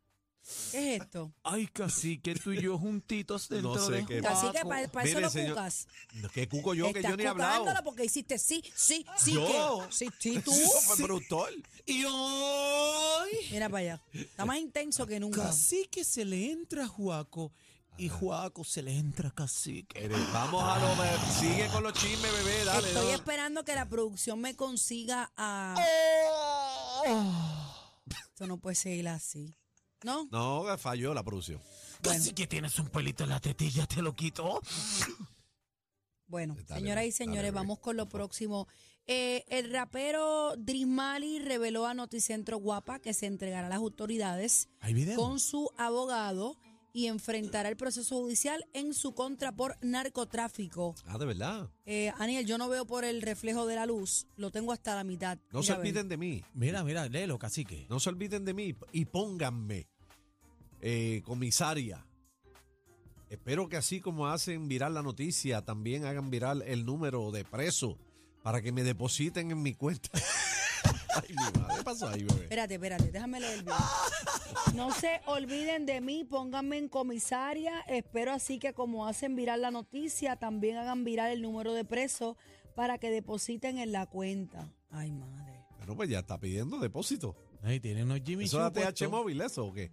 ¿Qué 0.71 0.95
es 0.97 1.01
esto? 1.01 1.33
Ay, 1.41 1.65
casi 1.67 2.19
que 2.19 2.35
tú 2.35 2.51
y 2.51 2.61
yo 2.61 2.77
juntitos 2.77 3.49
dentro 3.49 3.83
sé 3.83 3.93
de 3.93 4.05
qué- 4.05 4.19
Así 4.27 4.45
que 4.51 4.59
para 4.63 4.81
eso 4.83 4.91
Mire, 5.03 5.21
lo 5.21 5.29
señor, 5.31 5.49
cucas. 5.55 5.87
No, 6.13 6.29
¿Qué 6.29 6.47
cuco 6.47 6.75
yo? 6.75 6.93
Que 6.93 7.01
yo 7.01 7.17
ni 7.17 7.23
he 7.23 7.27
hablado. 7.27 7.65
porque 7.83 8.05
hiciste 8.05 8.37
sí, 8.37 8.63
sí, 8.75 9.03
sí, 9.17 9.33
Yo. 9.33 9.87
que. 9.87 9.91
Sí, 9.95 10.07
sí, 10.19 10.39
tú. 10.41 10.51
Yo 10.55 10.67
fue 10.81 10.97
productor. 11.03 11.49
Y 11.87 12.03
hoy. 12.05 13.29
Mira 13.51 13.69
para 13.69 13.79
allá. 13.79 14.01
Está 14.13 14.45
más 14.45 14.59
intenso 14.59 15.07
que 15.07 15.19
nunca. 15.19 15.41
Casi 15.43 15.87
que 15.87 16.03
se 16.03 16.25
le 16.25 16.51
entra 16.51 16.83
a 16.83 16.87
Juaco 16.87 17.51
y 17.97 18.09
Juaco 18.09 18.63
se 18.63 18.81
le 18.81 18.97
entra 18.97 19.31
Cacique. 19.31 20.07
Vamos 20.33 20.63
a 20.63 20.79
lo... 20.79 21.31
Sigue 21.31 21.67
con 21.67 21.83
los 21.83 21.93
chismes, 21.93 22.31
bebé, 22.31 22.65
dale. 22.65 22.87
Estoy 22.87 23.11
esperando 23.11 23.63
que 23.63 23.75
la 23.75 23.87
producción 23.87 24.39
me 24.39 24.55
consiga 24.55 25.31
a. 25.37 25.75
Esto 28.07 28.47
no 28.47 28.57
puede 28.57 28.75
seguir 28.75 29.07
así. 29.07 29.55
¿No? 30.03 30.27
No, 30.31 30.77
falló 30.77 31.13
la 31.13 31.23
producción. 31.23 31.61
Bueno. 32.03 32.19
Casi 32.19 32.33
que 32.33 32.47
tienes 32.47 32.77
un 32.79 32.89
pelito 32.89 33.23
en 33.23 33.29
la 33.29 33.39
tetilla, 33.39 33.87
te 33.87 34.01
lo 34.01 34.15
quito. 34.15 34.61
Bueno, 36.27 36.55
Dale, 36.67 36.81
señoras 36.81 37.03
y 37.03 37.07
dale, 37.07 37.11
señores, 37.11 37.43
bebé, 37.43 37.55
vamos 37.55 37.79
con 37.79 37.97
lo 37.97 38.09
próximo. 38.09 38.67
Eh, 39.07 39.45
el 39.47 39.71
rapero 39.71 40.55
Drismali 40.57 41.39
reveló 41.39 41.85
a 41.85 41.93
Noticentro 41.93 42.57
Guapa 42.57 42.99
que 42.99 43.13
se 43.13 43.27
entregará 43.27 43.67
a 43.67 43.69
las 43.69 43.77
autoridades 43.77 44.67
¿Hay 44.79 44.95
video? 44.95 45.15
con 45.15 45.39
su 45.39 45.69
abogado 45.77 46.57
y 46.95 47.07
enfrentará 47.07 47.67
el 47.67 47.75
proceso 47.75 48.15
judicial 48.15 48.65
en 48.71 48.93
su 48.93 49.13
contra 49.13 49.51
por 49.51 49.75
narcotráfico. 49.81 50.95
Ah, 51.05 51.17
de 51.17 51.25
verdad. 51.25 51.69
Eh, 51.85 52.09
Aniel, 52.17 52.45
yo 52.45 52.57
no 52.57 52.69
veo 52.69 52.85
por 52.87 53.03
el 53.03 53.21
reflejo 53.21 53.65
de 53.67 53.75
la 53.75 53.85
luz, 53.85 54.27
lo 54.37 54.49
tengo 54.49 54.71
hasta 54.71 54.95
la 54.95 55.03
mitad. 55.03 55.37
No 55.51 55.59
Mira 55.59 55.63
se 55.63 55.71
a 55.73 55.75
ver. 55.75 55.81
olviden 55.87 56.07
de 56.07 56.15
mí. 56.15 56.43
Mira, 56.53 56.85
mira, 56.85 57.09
léelo, 57.09 57.37
cacique. 57.37 57.85
No 57.89 57.99
se 57.99 58.07
olviden 58.07 58.45
de 58.45 58.53
mí 58.53 58.75
y 58.93 59.03
pónganme 59.03 59.89
eh, 60.79 61.21
comisaria. 61.25 62.07
Espero 63.29 63.67
que 63.67 63.75
así 63.75 63.99
como 63.99 64.27
hacen 64.27 64.69
viral 64.69 64.93
la 64.93 65.01
noticia, 65.01 65.63
también 65.63 66.05
hagan 66.05 66.29
viral 66.29 66.61
el 66.61 66.85
número 66.85 67.29
de 67.31 67.43
presos 67.43 67.97
para 68.41 68.61
que 68.61 68.71
me 68.71 68.83
depositen 68.83 69.51
en 69.51 69.61
mi 69.61 69.73
cuenta. 69.73 70.09
Ay, 71.15 71.29
mi 71.29 71.59
madre, 71.59 71.75
¿qué 71.77 71.83
pasó 71.83 72.07
ahí, 72.07 72.23
bebé? 72.23 72.43
Espérate, 72.43 72.73
espérate, 72.75 73.11
déjame 73.11 73.39
leer 73.39 73.63
bien. 73.63 73.77
No 74.75 74.91
se 74.91 75.21
olviden 75.27 75.85
de 75.85 76.01
mí, 76.01 76.25
pónganme 76.25 76.77
en 76.77 76.89
comisaria. 76.89 77.79
Espero 77.87 78.33
así 78.33 78.59
que 78.59 78.73
como 78.73 79.07
hacen 79.07 79.35
viral 79.35 79.61
la 79.61 79.71
noticia, 79.71 80.35
también 80.35 80.75
hagan 80.75 81.05
viral 81.05 81.31
el 81.31 81.41
número 81.41 81.73
de 81.73 81.85
presos 81.85 82.35
para 82.75 82.97
que 82.97 83.09
depositen 83.09 83.77
en 83.77 83.93
la 83.93 84.05
cuenta. 84.05 84.69
Ay, 84.89 85.11
madre. 85.11 85.65
Bueno, 85.77 85.95
pues 85.95 86.09
ya 86.09 86.19
está 86.19 86.37
pidiendo 86.39 86.77
depósito. 86.79 87.35
Ahí 87.63 87.79
tiene 87.79 88.03
unos 88.03 88.19
Jimmy 88.25 88.45
¿Eso 88.45 88.59
es 88.67 88.85
ATH 88.85 89.09
móvil, 89.09 89.39
eso 89.41 89.65
o 89.65 89.73
qué? 89.73 89.91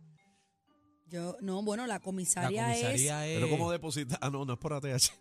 Yo, 1.09 1.37
no, 1.41 1.63
bueno, 1.63 1.87
la 1.87 1.95
La 1.95 2.01
comisaria, 2.01 2.65
comisaría 2.65 3.27
es... 3.27 3.37
Pero 3.37 3.51
¿cómo 3.51 3.71
deposita? 3.71 4.19
Ah, 4.21 4.31
no, 4.31 4.45
no 4.45 4.55
es 4.55 4.59
por 4.59 4.73
ATH. 4.73 5.13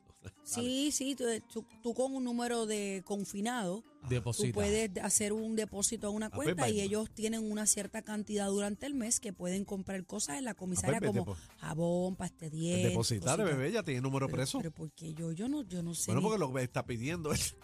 Sí, 0.44 0.92
sí, 0.92 1.16
tú, 1.16 1.24
tú- 1.51 1.66
tú 1.82 1.94
con 1.94 2.13
un 2.13 2.24
número 2.24 2.66
de 2.66 3.01
confinado, 3.06 3.84
Deposita. 4.10 4.48
tú 4.50 4.54
puedes 4.54 4.92
hacer 5.01 5.34
un 5.34 5.56
depósito 5.56 6.08
a 6.08 6.10
una 6.10 6.30
pues, 6.30 6.46
cuenta 6.48 6.68
y 6.70 6.74
vaya. 6.74 6.84
ellos 6.84 7.10
tienen 7.13 7.50
una 7.50 7.66
cierta 7.66 8.01
cantidad 8.01 8.48
durante 8.48 8.86
el 8.86 8.94
mes 8.94 9.20
que 9.20 9.34
pueden 9.34 9.66
comprar 9.66 10.06
cosas 10.06 10.38
en 10.38 10.46
la 10.46 10.54
comisaria 10.54 11.00
pues, 11.00 11.12
como 11.12 11.25
depo- 11.36 11.38
jabón, 11.60 12.16
pasta 12.16 12.46
de 12.46 12.50
dientes. 12.51 12.90
Depositar, 12.90 13.44
bebé, 13.44 13.72
ya 13.72 13.84
tiene 13.84 14.01
número 14.01 14.28
Pero, 14.28 14.38
preso. 14.38 14.58
pero 14.60 14.72
porque 14.72 15.13
yo, 15.13 15.32
yo 15.32 15.48
no, 15.48 15.63
yo 15.63 15.82
no 15.82 15.96
sé. 15.96 16.12
Bueno, 16.12 16.22
porque 16.22 16.40
lo 16.40 16.60
está 16.60 16.86
pidiendo 16.86 17.32
es... 17.32 17.56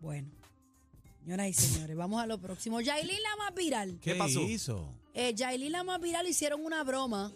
Bueno, 0.00 0.30
señoras 1.22 1.48
y 1.48 1.52
señores, 1.52 1.96
vamos 1.96 2.20
a 2.22 2.26
lo 2.26 2.38
próximo. 2.40 2.80
Yailin 2.80 3.22
la 3.22 3.36
más 3.36 3.54
viral. 3.54 3.98
¿Qué, 4.00 4.12
¿Qué 4.12 4.18
pasó? 4.18 4.40
hizo? 4.40 4.92
Eh, 5.14 5.34
Yailin 5.34 5.72
la 5.72 5.84
más 5.84 6.00
viral 6.00 6.26
hicieron 6.26 6.64
una 6.64 6.82
broma 6.84 7.32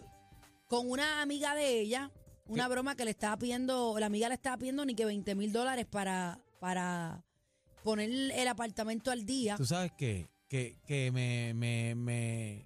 con 0.67 0.89
una 0.89 1.21
amiga 1.21 1.53
de 1.55 1.79
ella. 1.79 2.11
Una 2.47 2.67
broma 2.67 2.95
que 2.95 3.05
le 3.05 3.11
estaba 3.11 3.37
pidiendo, 3.37 3.95
la 3.99 4.05
amiga 4.05 4.27
le 4.29 4.35
estaba 4.35 4.57
pidiendo 4.57 4.85
ni 4.85 4.93
que 4.95 5.05
20 5.05 5.33
mil 5.35 5.51
dólares 5.51 5.85
para, 5.89 6.39
para 6.59 7.23
poner 7.83 8.09
el 8.09 8.47
apartamento 8.47 9.09
al 9.11 9.25
día. 9.25 9.55
¿Tú 9.57 9.65
sabes 9.65 9.91
qué? 9.97 10.27
Que, 10.47 10.77
que 10.85 11.11
me, 11.11 11.53
me, 11.55 11.95
me 11.95 12.65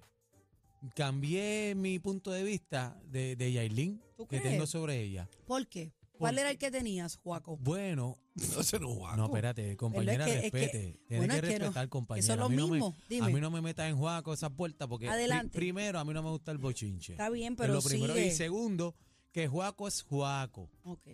cambié 0.94 1.74
mi 1.74 1.98
punto 1.98 2.30
de 2.30 2.42
vista 2.42 3.00
de, 3.06 3.36
de 3.36 3.52
Yailin 3.52 4.00
¿Tú 4.16 4.26
que 4.26 4.38
crees? 4.38 4.52
tengo 4.52 4.66
sobre 4.66 5.00
ella. 5.00 5.28
¿Por 5.46 5.66
qué? 5.66 5.92
¿Cuál 6.18 6.38
era 6.38 6.50
el 6.50 6.58
que 6.58 6.70
tenías, 6.70 7.16
Juaco? 7.16 7.56
Bueno, 7.56 8.18
No, 8.34 8.60
ese 8.60 8.78
no 8.78 8.90
es 8.92 8.98
Juaco. 8.98 9.16
no, 9.16 9.24
espérate, 9.24 9.74
compañera, 9.78 10.26
que- 10.26 10.32
es 10.34 10.40
que- 10.52 10.58
respete. 10.60 11.00
Tienes 11.08 11.26
bueno, 11.26 11.32
que 11.32 11.38
es 11.38 11.40
que 11.54 11.58
no- 11.58 11.64
respetar, 11.64 11.88
compañera. 11.88 12.22
eso 12.24 12.32
es 12.34 12.38
lo 12.38 12.44
a, 12.44 12.48
mí 12.50 12.56
no 12.56 12.68
mismo, 12.68 12.90
me, 12.90 13.04
dime. 13.08 13.26
a 13.26 13.30
mí 13.30 13.40
no 13.40 13.50
me 13.50 13.62
metas 13.62 13.88
en 13.88 13.96
Juaco 13.96 14.34
esas 14.34 14.50
puertas 14.50 14.86
porque 14.86 15.06
pri- 15.06 15.14
Adelante. 15.14 15.56
primero, 15.58 15.98
a 15.98 16.04
mí 16.04 16.12
no 16.12 16.22
me 16.22 16.28
gusta 16.28 16.52
el 16.52 16.58
bochinche. 16.58 17.12
Está 17.14 17.30
bien, 17.30 17.54
Es 17.54 17.58
pero 17.58 17.72
lo 17.72 17.80
primero. 17.80 18.12
sigue. 18.12 18.26
Y 18.26 18.30
segundo, 18.32 18.94
que 19.32 19.48
Juaco 19.48 19.88
es 19.88 20.02
Juaco. 20.02 20.68
Ok. 20.84 21.06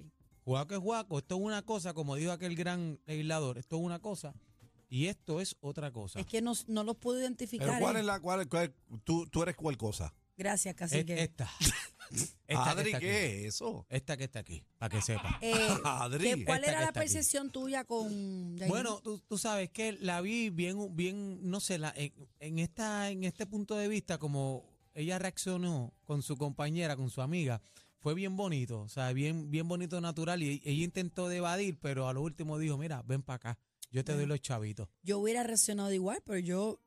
Juaco 0.45 0.75
es 0.75 0.81
Juaco, 0.81 1.19
esto 1.19 1.35
es 1.37 1.41
una 1.41 1.63
cosa, 1.63 1.93
como 1.93 2.15
dijo 2.15 2.31
aquel 2.33 2.55
gran 2.55 3.01
legislador, 3.07 3.59
esto 3.59 3.77
es 3.77 3.83
una 3.83 3.99
cosa 3.99 4.33
y 4.89 5.07
esto 5.07 5.41
es 5.41 5.57
otra 5.61 5.91
cosa. 5.91 6.21
Es 6.21 6.27
que 6.27 6.41
no, 6.41 6.53
no 6.69 6.85
los 6.85 6.97
puedo 6.97 7.19
identificar. 7.21 7.67
Pero 7.67 7.81
¿cuál 7.81 7.97
eh. 7.97 8.01
es 8.01 8.05
la 8.07 8.21
cuál, 8.21 8.49
cuál- 8.49 8.73
tú, 9.05 9.27
tú 9.27 9.43
eres 9.43 9.57
cuál 9.57 9.77
cosa? 9.77 10.15
Gracias, 10.37 10.75
Es- 10.75 10.79
cacique. 10.79 11.21
esta. 11.23 11.51
esta 12.47 12.71
Adri, 12.71 12.85
que 12.85 12.91
está 12.91 12.97
aquí. 12.99 13.07
¿qué 13.07 13.41
es 13.41 13.55
eso? 13.55 13.87
Esta 13.89 14.17
que 14.17 14.25
está 14.25 14.39
aquí, 14.39 14.63
para 14.79 14.95
que 14.95 15.03
sepa. 15.03 15.39
Eh, 15.41 15.53
Adri. 15.85 16.35
¿qué- 16.35 16.45
¿Cuál 16.45 16.63
era 16.65 16.81
la 16.81 16.89
aquí. 16.89 17.01
percepción 17.01 17.51
tuya 17.51 17.85
con? 17.85 18.57
Bueno, 18.69 19.01
tú, 19.03 19.19
tú 19.27 19.39
sabes 19.39 19.71
que 19.71 19.93
la 19.95 20.21
vi 20.21 20.51
bien, 20.51 20.95
bien, 20.95 21.41
no 21.51 21.59
sé, 21.59 21.79
la, 21.79 21.93
en, 21.97 22.13
en 22.39 22.59
esta, 22.61 23.11
en 23.11 23.25
este 23.25 23.47
punto 23.47 23.75
de 23.77 23.89
vista, 23.89 24.19
como 24.19 24.65
ella 24.95 25.19
reaccionó 25.19 25.93
con 26.05 26.23
su 26.23 26.37
compañera, 26.37 26.95
con 26.97 27.11
su 27.11 27.21
amiga, 27.23 27.61
fue 27.99 28.15
bien 28.15 28.37
bonito, 28.37 28.81
o 28.83 28.89
sea, 28.89 29.13
bien, 29.13 29.51
bien 29.51 29.67
bonito, 29.69 30.01
natural, 30.01 30.43
y 30.43 30.63
ella 30.65 30.85
intentó 30.85 31.29
de 31.29 31.39
evadir, 31.39 31.79
pero 31.81 32.09
a 32.09 32.13
lo 32.13 32.23
último 32.23 32.59
dijo, 32.59 32.77
mira, 32.79 33.03
ven 33.03 33.23
para 33.23 33.37
acá, 33.37 33.59
yo 33.91 34.05
te 34.05 34.15
doy 34.15 34.27
los 34.27 34.41
chavitos. 34.41 34.89
Yo 35.03 35.19
hubiera 35.19 35.43
reaccionado 35.43 35.93
igual, 35.93 36.21
pero 36.25 36.39
yo 36.39 36.81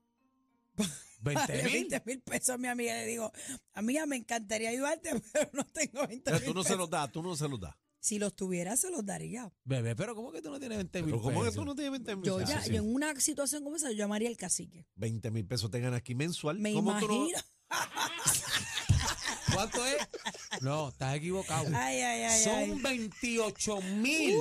20 1.21 1.57
le 1.57 1.63
mil. 1.63 1.73
20 1.73 2.03
mil 2.05 2.21
pesos 2.21 2.49
a 2.49 2.57
mi 2.57 2.67
amiga 2.67 2.95
y 2.95 2.99
le 3.01 3.05
digo, 3.07 3.31
amiga, 3.73 4.05
me 4.05 4.15
encantaría 4.15 4.69
ayudarte, 4.69 5.11
pero 5.33 5.49
no 5.53 5.63
tengo 5.65 6.07
20 6.07 6.23
Pero 6.31 6.37
mil 6.39 6.45
tú 6.47 6.53
no 6.53 6.63
se 6.63 6.69
pesos". 6.69 6.79
los 6.79 6.89
das, 6.89 7.11
tú 7.11 7.21
no 7.23 7.35
se 7.35 7.47
los 7.49 7.59
das. 7.59 7.75
Si 8.01 8.17
los 8.17 8.33
tuviera, 8.33 8.77
se 8.77 8.89
los 8.89 9.05
daría. 9.05 9.51
Bebé, 9.65 9.93
pero 9.93 10.15
¿cómo 10.15 10.31
que 10.31 10.41
tú 10.41 10.49
no 10.49 10.57
tienes 10.57 10.77
20 10.77 11.01
mil 11.03 11.11
Pero 11.11 11.21
¿cómo 11.21 11.39
que 11.41 11.47
pesos? 11.49 11.55
tú 11.55 11.65
no 11.65 11.75
tienes 11.75 11.91
20 11.91 12.15
mil 12.15 12.23
Yo 12.25 12.37
pesos? 12.37 12.65
ya, 12.65 12.65
yo 12.71 12.75
en 12.81 12.95
una 12.95 13.19
situación 13.19 13.61
como 13.65 13.75
esa, 13.75 13.91
yo 13.91 13.97
llamaría 13.97 14.29
al 14.29 14.37
cacique. 14.37 14.85
20 14.95 15.31
mil 15.31 15.45
pesos 15.45 15.69
te 15.69 15.81
ganas 15.81 15.97
aquí 15.99 16.15
mensual. 16.15 16.59
Me 16.59 16.71
¿Cómo 16.71 16.97
tú 16.97 17.07
no- 17.09 17.13
imagino. 17.27 17.39
¿Cuánto 19.59 19.85
es? 19.85 19.97
No, 20.61 20.87
estás 20.87 21.15
equivocado. 21.15 21.67
Ay, 21.75 21.99
ay, 21.99 22.21
ay, 22.23 22.43
Son 22.43 22.53
ay. 22.55 22.79
28 22.81 23.81
mil. 23.97 24.37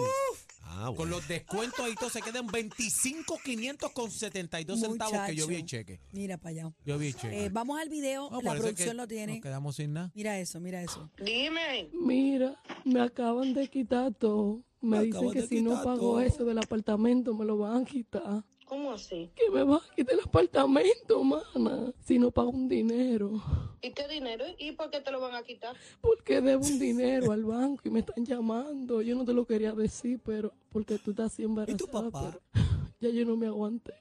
Ah, 0.63 0.93
Con 0.97 1.11
los 1.11 1.27
descuentos 1.27 1.81
ahí 1.81 1.95
todo 1.97 2.09
se 2.09 2.21
quedan 2.23 2.47
25,500 2.47 3.91
con 3.91 4.11
72 4.13 4.79
centavos 4.79 5.19
que 5.27 5.35
yo 5.35 5.47
vi 5.49 5.57
el 5.57 5.65
cheque. 5.65 5.99
Mira 6.13 6.37
para 6.39 6.51
allá. 6.51 6.73
Yo 6.85 6.99
vi 6.99 7.09
el 7.09 7.17
cheque. 7.17 7.47
Eh, 7.47 7.49
vamos 7.49 7.81
al 7.81 7.89
video, 7.89 8.31
No, 8.31 8.41
la 8.41 8.51
parece 8.51 8.63
producción 8.63 8.91
que 8.91 8.95
lo 8.95 9.09
tiene. 9.09 9.33
Nos 9.35 9.43
quedamos 9.43 9.75
sin 9.77 9.93
nada. 9.95 10.13
Mira 10.15 10.39
eso, 10.39 10.61
mira 10.61 10.83
eso. 10.83 11.11
Dime. 11.25 11.89
Mira, 11.93 12.63
me 12.85 13.01
acaban 13.01 13.55
de 13.55 13.67
quitar 13.69 14.15
todo. 14.15 14.63
Me, 14.81 14.99
Me 14.99 15.05
dicen 15.05 15.17
acaban 15.19 15.33
que 15.35 15.41
de 15.41 15.47
si 15.49 15.63
no 15.63 15.71
quitar 15.71 15.85
pago 15.85 15.99
todo. 15.99 16.21
eso 16.21 16.45
del 16.45 16.59
apartamento 16.59 17.35
me 17.35 17.45
lo 17.45 17.59
van 17.59 17.83
a 17.83 17.85
quitar. 17.85 18.45
¿Cómo 18.89 18.97
así? 18.97 19.31
Que 19.37 19.51
me 19.51 19.65
van 19.65 19.81
a 19.81 19.95
quitar 19.95 20.15
el 20.15 20.21
apartamento, 20.21 21.23
mana. 21.23 21.93
Si 22.01 22.19
no 22.19 22.31
pago 22.31 22.49
un 22.49 22.69
dinero. 22.69 23.35
¿Y 23.83 23.91
qué 23.91 24.09
dinero? 24.09 24.47
¿Y 24.57 24.73
por 24.73 24.89
qué 24.89 25.03
te 25.03 25.11
lo 25.11 25.21
van 25.21 25.35
a 25.35 25.43
quitar? 25.43 25.77
Porque 26.01 26.41
debo 26.41 26.65
un 26.65 26.79
dinero 26.79 27.33
al 27.33 27.45
banco 27.45 27.83
y 27.85 27.91
me 27.91 28.01
están 28.01 28.25
llamando. 28.25 29.03
Yo 29.03 29.15
no 29.15 29.27
te 29.27 29.35
lo 29.35 29.45
quería 29.45 29.73
decir, 29.73 30.19
pero 30.25 30.55
porque 30.71 30.97
tú 30.97 31.11
estás 31.11 31.35
así 31.35 31.43
embarazada. 31.43 32.11
papá? 32.11 32.31
pero 32.31 32.43
ya 32.99 33.11
yo 33.11 33.27
no 33.27 33.37
me 33.37 33.47
aguanté. 33.47 33.93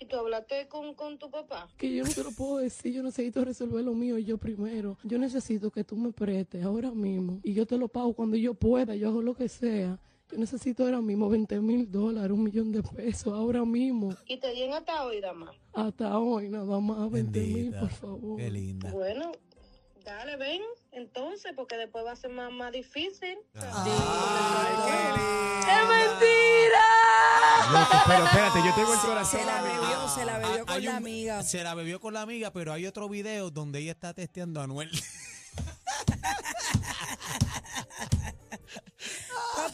¿Y 0.00 0.06
tú 0.06 0.16
hablaste 0.16 0.66
con, 0.66 0.94
con 0.94 1.16
tu 1.20 1.30
papá? 1.30 1.68
Que 1.76 1.94
yo 1.94 2.02
no 2.02 2.10
te 2.10 2.24
lo 2.24 2.32
puedo 2.32 2.56
decir, 2.56 2.92
yo 2.92 3.04
necesito 3.04 3.44
resolver 3.44 3.84
lo 3.84 3.94
mío 3.94 4.18
yo 4.18 4.36
primero. 4.36 4.98
Yo 5.04 5.16
necesito 5.16 5.70
que 5.70 5.84
tú 5.84 5.96
me 5.96 6.10
prestes 6.10 6.64
ahora 6.64 6.90
mismo 6.90 7.38
y 7.44 7.54
yo 7.54 7.64
te 7.64 7.78
lo 7.78 7.86
pago 7.86 8.14
cuando 8.14 8.36
yo 8.36 8.54
pueda, 8.54 8.96
yo 8.96 9.10
hago 9.10 9.22
lo 9.22 9.36
que 9.36 9.48
sea. 9.48 10.00
Yo 10.30 10.38
necesito 10.38 10.84
ahora 10.84 11.00
mismo 11.00 11.28
20 11.28 11.60
mil 11.60 11.90
dólares, 11.90 12.32
un 12.32 12.42
millón 12.42 12.72
de 12.72 12.82
pesos, 12.82 13.32
ahora 13.32 13.64
mismo. 13.64 14.12
¿Y 14.26 14.38
te 14.38 14.52
dieron 14.52 14.74
hasta 14.74 15.04
hoy, 15.04 15.20
dama? 15.20 15.52
Hasta 15.72 16.18
hoy 16.18 16.48
nada 16.48 16.80
más 16.80 17.10
20 17.10 17.40
mil, 17.40 17.72
por 17.74 17.90
favor. 17.90 18.36
Qué 18.36 18.50
linda. 18.50 18.90
Bueno, 18.90 19.30
dale, 20.04 20.36
ven. 20.36 20.62
Entonces, 20.90 21.52
porque 21.54 21.76
después 21.76 22.04
va 22.04 22.12
a 22.12 22.16
ser 22.16 22.30
más, 22.30 22.50
más 22.50 22.72
difícil. 22.72 23.38
¡Es 23.54 23.62
mentira! 25.88 26.86
Pero 28.06 28.24
espérate, 28.24 28.58
yo 28.64 28.74
tengo 28.74 28.94
el 28.94 29.00
corazón. 29.00 29.40
Se 29.40 29.46
la 29.46 29.62
bebió, 29.62 30.08
se 30.08 30.24
la 30.24 30.38
bebió 30.38 30.62
Ah, 30.62 30.72
con 30.74 30.84
la 30.84 30.90
un- 30.90 30.96
amiga. 30.96 31.42
Se 31.44 31.62
la 31.62 31.74
bebió 31.74 32.00
con 32.00 32.14
la 32.14 32.22
amiga, 32.22 32.52
pero 32.52 32.72
hay 32.72 32.86
otro 32.86 33.08
video 33.08 33.50
donde 33.50 33.78
ella 33.80 33.92
está 33.92 34.12
testeando 34.14 34.60
a 34.60 34.64
Anuel. 34.64 34.90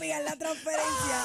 La 0.08 0.36
transferencia. 0.36 1.24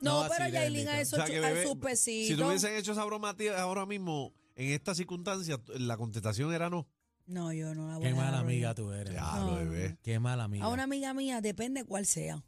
no, 0.00 0.22
No, 0.22 0.28
pero 0.28 0.44
así, 0.44 0.52
Yailin 0.52 0.88
a 0.88 0.92
bendito. 0.92 1.16
eso 1.16 1.16
O 1.16 1.18
sea, 1.18 1.26
que, 1.26 1.40
bebé, 1.40 1.96
si 1.96 2.36
te 2.36 2.44
hubiesen 2.44 2.74
hecho 2.76 2.92
esa 2.92 3.04
broma 3.04 3.30
a 3.30 3.36
ti 3.36 3.48
ahora 3.48 3.86
mismo, 3.86 4.32
en 4.56 4.72
esta 4.72 4.94
circunstancia, 4.94 5.58
la 5.78 5.96
contestación 5.96 6.52
era 6.52 6.68
no. 6.70 6.86
No, 7.26 7.52
yo 7.52 7.74
no 7.74 7.88
la 7.88 7.94
voy 7.96 8.02
Qué 8.06 8.12
a 8.12 8.14
mala 8.16 8.38
amiga 8.40 8.74
tú 8.74 8.90
eres. 8.92 9.14
Ya, 9.14 9.36
No, 9.36 9.50
lo 9.52 9.56
bebé. 9.56 9.96
Qué 10.02 10.18
mala 10.18 10.44
amiga. 10.44 10.64
A 10.64 10.68
una 10.68 10.82
amiga 10.84 11.14
mía, 11.14 11.40
depende 11.40 11.84
cuál 11.84 12.04
sea. 12.04 12.42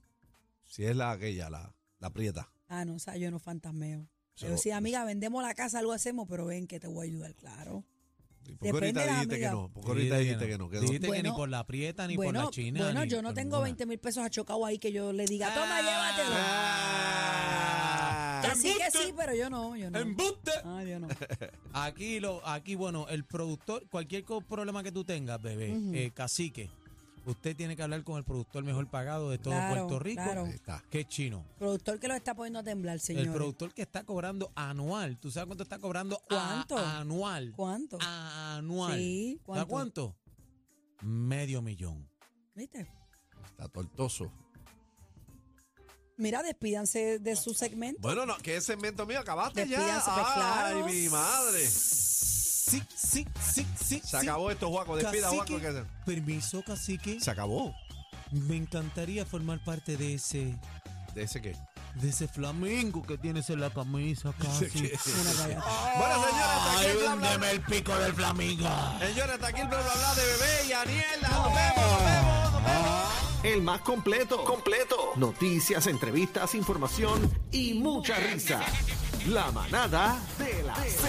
Si 0.66 0.84
es 0.84 0.96
la 0.96 1.12
aquella, 1.12 1.48
la, 1.48 1.74
la 2.00 2.10
prieta. 2.10 2.50
Ah, 2.68 2.84
no, 2.84 2.96
o 2.96 2.98
sea, 2.98 3.16
yo 3.16 3.30
no 3.30 3.38
fantasmeo. 3.38 4.08
Pero 4.40 4.52
lo- 4.52 4.58
si, 4.58 4.72
amiga, 4.72 5.04
vendemos 5.04 5.42
la 5.42 5.54
casa, 5.54 5.78
algo 5.78 5.92
hacemos, 5.92 6.26
pero 6.28 6.44
ven 6.46 6.66
que 6.66 6.80
te 6.80 6.88
voy 6.88 7.06
a 7.06 7.10
ayudar, 7.10 7.34
claro. 7.34 7.84
¿Por 8.52 8.60
qué 8.60 8.66
Depende 8.72 8.86
ahorita 8.86 9.00
de 9.00 9.06
la 9.06 9.12
dijiste 9.12 9.38
que 9.38 9.46
amiga. 9.46 9.60
no? 9.62 9.68
¿Por 9.72 9.84
qué 9.84 9.88
ahorita 9.90 10.18
dijiste 10.18 10.46
que 10.46 10.58
no? 10.58 10.68
Que 10.70 10.76
no? 10.76 10.80
Dijiste 10.82 11.00
que 11.00 11.06
Bueno, 11.08 11.30
ni 11.30 11.36
por 11.36 11.48
la 11.48 11.66
prieta 11.66 12.06
ni 12.06 12.16
bueno, 12.16 12.32
por 12.40 12.44
la 12.44 12.50
china. 12.50 12.80
bueno, 12.84 13.04
ni 13.04 13.10
yo 13.10 13.22
no 13.22 13.28
por 13.28 13.34
tengo 13.34 13.46
ninguna. 13.56 13.64
20 13.64 13.86
mil 13.86 13.98
pesos 13.98 14.24
achocado 14.24 14.64
ahí 14.66 14.78
que 14.78 14.92
yo 14.92 15.12
le 15.12 15.24
diga, 15.24 15.52
toma, 15.54 15.78
Ah. 15.78 15.82
llévatelo. 15.82 16.34
Ah. 16.36 18.40
Que 18.44 18.54
sí, 18.56 18.74
que 18.76 18.90
sí, 18.90 19.12
pero 19.16 19.34
yo 19.34 19.48
no, 19.50 19.76
yo 19.76 19.90
no. 19.90 19.98
¡Embuste! 19.98 20.50
Ah, 20.64 20.82
yo 20.84 21.00
no. 21.00 21.08
Aquí, 21.72 22.20
lo, 22.20 22.46
aquí, 22.46 22.74
bueno, 22.74 23.06
el 23.08 23.24
productor, 23.24 23.86
cualquier 23.88 24.24
co- 24.24 24.42
problema 24.42 24.82
que 24.82 24.92
tú 24.92 25.04
tengas, 25.04 25.40
bebé, 25.40 25.74
eh, 25.94 26.10
cacique, 26.12 26.68
usted 27.26 27.56
tiene 27.56 27.76
que 27.76 27.82
hablar 27.82 28.02
con 28.04 28.16
el 28.18 28.24
productor 28.24 28.64
mejor 28.64 28.88
pagado 28.90 29.30
de 29.30 29.38
todo 29.38 29.54
Claro, 29.54 29.74
Puerto 29.74 29.98
Rico, 29.98 30.22
claro. 30.22 30.44
Ahí 30.44 30.50
está. 30.52 30.82
que 30.90 31.00
es 31.00 31.08
chino. 31.08 31.44
Productor 31.58 31.98
que 31.98 32.08
lo 32.08 32.14
está 32.14 32.34
poniendo 32.34 32.58
a 32.58 32.62
temblar, 32.62 32.98
señor. 33.00 33.22
El 33.24 33.32
productor 33.32 33.72
que 33.74 33.82
está 33.82 34.04
cobrando 34.04 34.52
anual. 34.54 35.18
¿Tú 35.18 35.30
sabes 35.30 35.46
cuánto 35.46 35.62
está 35.64 35.78
cobrando? 35.78 36.16
a- 36.16 36.22
¿Cuánto? 36.28 36.78
anual. 36.78 37.52
¿Cuánto? 37.56 37.98
Anual. 38.00 38.98
Sí, 38.98 39.40
¿Sabes 39.46 39.64
¿cuánto? 39.66 39.68
cuánto? 39.68 40.16
Medio 41.02 41.60
millón. 41.62 42.08
¿Viste? 42.54 42.86
Está 43.50 43.68
tortoso. 43.68 44.30
Mira, 46.16 46.42
despídanse 46.44 47.18
de 47.18 47.34
su 47.34 47.54
segmento. 47.54 48.00
Bueno, 48.00 48.24
no, 48.24 48.36
que 48.38 48.56
ese 48.56 48.66
segmento 48.72 49.04
mío 49.04 49.18
acabaste 49.18 49.66
ya. 49.68 49.78
Despídanse, 49.78 50.10
pues, 50.14 50.26
Ay, 50.28 50.34
claro. 50.34 50.86
mi 50.86 51.08
madre. 51.08 51.66
Sí, 52.66 52.82
sí, 52.96 53.26
sí, 53.40 53.66
sí. 53.78 54.00
Se 54.02 54.16
acabó 54.16 54.50
esto, 54.50 54.70
Juaco. 54.70 54.96
Despida, 54.96 55.28
Juaco. 55.28 55.60
Que 55.60 55.84
Permiso, 56.06 56.62
cacique. 56.62 57.20
Se 57.20 57.30
acabó. 57.30 57.74
Me 58.30 58.56
encantaría 58.56 59.26
formar 59.26 59.62
parte 59.62 59.96
de 59.96 60.14
ese, 60.14 60.58
¿De 61.14 61.22
ese 61.22 61.42
qué? 61.42 61.54
de 61.96 62.08
ese 62.08 62.26
flamingo 62.26 63.02
que 63.02 63.18
tienes 63.18 63.50
en 63.50 63.60
la 63.60 63.70
camisa, 63.70 64.32
casi. 64.38 64.66
Mira. 64.74 64.98
Bueno, 65.98 66.14
señores, 66.24 66.46
hasta 66.48 66.80
aquí 66.80 66.86
el 66.86 66.96
bla, 66.98 67.36
bla, 67.36 67.50
el 67.50 67.60
pico 67.60 67.96
del 67.98 68.14
flamingo. 68.14 68.68
Señores, 68.98 69.34
hasta 69.34 69.46
aquí 69.48 69.60
el 69.60 69.68
bla, 69.68 69.80
bla, 69.80 69.94
bla 69.94 70.14
de 70.14 70.22
bebé 70.22 70.68
y 70.68 70.72
Aniel. 70.72 71.20
Nos 71.22 71.54
vemos, 71.54 71.92
nos 71.92 72.04
vemos, 72.04 72.52
nos 72.52 72.64
vemos. 72.64 73.44
El 73.44 73.62
más 73.62 73.80
completo. 73.82 74.42
Completo. 74.44 74.96
Noticias, 75.16 75.86
entrevistas, 75.86 76.54
información 76.54 77.30
y 77.52 77.74
mucha 77.74 78.16
risa. 78.16 78.60
La 79.28 79.50
manada 79.52 80.18
de 80.38 80.62
la 80.64 80.74
Z. 80.74 81.08